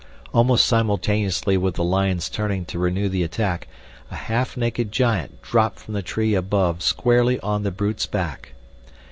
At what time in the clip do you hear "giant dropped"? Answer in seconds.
4.91-5.77